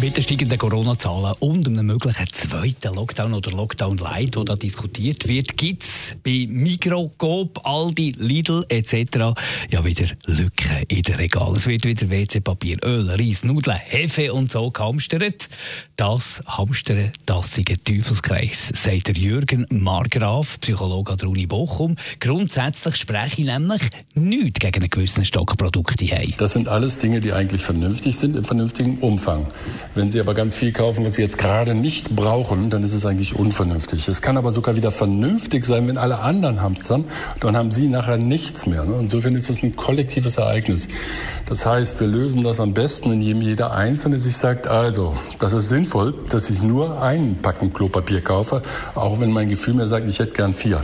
[0.00, 5.56] mit den steigenden Corona-Zahlen und einem möglichen zweiten Lockdown oder Lockdown-Light, der da diskutiert wird,
[5.56, 9.34] gibt es bei Migros, Coop, Aldi, Lidl etc.
[9.70, 11.56] ja wieder Lücken in den Regalen.
[11.56, 15.48] Es wird wieder WC-Papier, Öl, Reis, Nudeln, Hefe und so gehamstert.
[15.96, 21.96] Das Hamstern, das ist ein Teufelskreis, sagt der Jürgen Margraf, Psychologe an der Uni Bochum.
[22.20, 23.82] Grundsätzlich spreche ich nämlich
[24.14, 26.06] nichts gegen einen gewissen Stock Produkte.
[26.36, 29.46] Das sind alles Dinge, die eigentlich vernünftig sind, im vernünftigen Umfang.
[29.94, 33.04] Wenn Sie aber ganz viel kaufen, was Sie jetzt gerade nicht brauchen, dann ist es
[33.04, 34.08] eigentlich unvernünftig.
[34.08, 37.04] Es kann aber sogar wieder vernünftig sein, wenn alle anderen hamstern,
[37.40, 38.84] dann haben Sie nachher nichts mehr.
[38.84, 38.96] Ne?
[39.00, 40.88] Insofern ist es ein kollektives Ereignis.
[41.46, 45.68] Das heißt, wir lösen das am besten, indem jeder Einzelne sich sagt, also, das ist
[45.68, 48.62] sinnvoll, dass ich nur einen Packen Klopapier kaufe,
[48.94, 50.82] auch wenn mein Gefühl mir sagt, ich hätte gern vier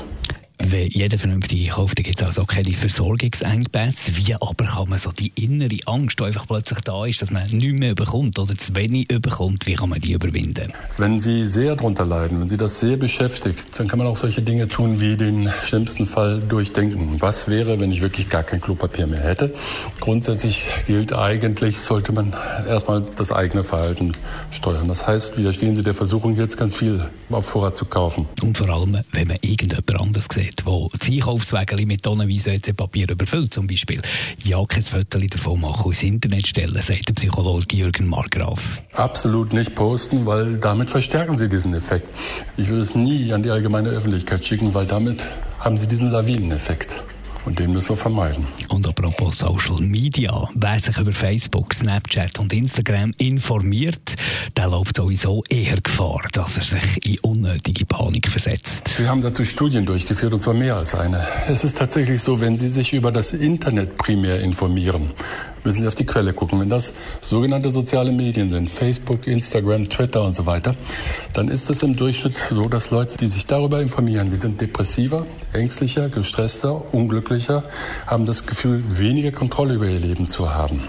[0.72, 4.16] wenn jeder vernünftig kauft, dann gibt es also keine Versorgungsengpässe.
[4.16, 7.46] Wie aber kann man so die innere Angst, die einfach plötzlich da ist, dass man
[7.50, 10.72] nichts mehr bekommt oder zu wenig bekommt, wie kann man die überwinden?
[10.96, 14.40] Wenn Sie sehr darunter leiden, wenn Sie das sehr beschäftigt, dann kann man auch solche
[14.40, 17.20] Dinge tun wie den schlimmsten Fall durchdenken.
[17.20, 19.52] Was wäre, wenn ich wirklich gar kein Klopapier mehr hätte?
[20.00, 22.32] Grundsätzlich gilt eigentlich, sollte man
[22.66, 24.12] erstmal das eigene Verhalten
[24.50, 24.88] steuern.
[24.88, 28.26] Das heißt, widerstehen Sie der Versuchung, jetzt ganz viel auf Vorrat zu kaufen.
[28.40, 33.52] Und vor allem, wenn man irgendjemand anderes sieht wo das Einkaufswägel mit tonnenweise Papier überfüllt
[33.52, 34.00] zum Beispiel,
[34.44, 38.82] ja kein Foto davon machen, ins Internet stellen, sagt der Psychologe Jürgen Margraf.
[38.92, 42.08] Absolut nicht posten, weil damit verstärken Sie diesen Effekt.
[42.56, 45.26] Ich würde es nie an die allgemeine Öffentlichkeit schicken, weil damit
[45.60, 47.04] haben Sie diesen Lawineneffekt.
[47.44, 48.46] Und den müssen wir vermeiden.
[48.68, 54.14] Und apropos Social Media, wer sich über Facebook, Snapchat und Instagram informiert,
[54.56, 58.98] der läuft sowieso eher Gefahr, dass er sich in unnötige Panik versetzt.
[58.98, 61.26] Wir haben dazu Studien durchgeführt, und zwar mehr als eine.
[61.48, 65.10] Es ist tatsächlich so, wenn Sie sich über das Internet primär informieren,
[65.64, 66.60] müssen Sie auf die Quelle gucken.
[66.60, 70.74] Wenn das sogenannte soziale Medien sind, Facebook, Instagram, Twitter und so weiter,
[71.32, 75.26] dann ist es im Durchschnitt so, dass Leute, die sich darüber informieren, die sind depressiver,
[75.52, 77.62] ängstlicher, gestresster, unglücklicher,
[78.06, 80.84] haben das Gefühl, weniger Kontrolle über ihr Leben zu haben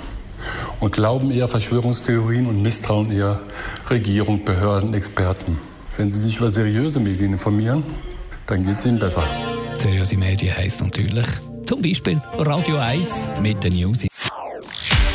[0.79, 3.39] und glauben eher Verschwörungstheorien und misstrauen eher
[3.89, 5.57] Regierung, Behörden, Experten.
[5.97, 7.83] Wenn Sie sich über seriöse Medien informieren,
[8.47, 9.23] dann geht es Ihnen besser.
[9.77, 11.27] Seriöse Medien heisst natürlich
[11.65, 14.05] zum Beispiel Radio 1 mit den News.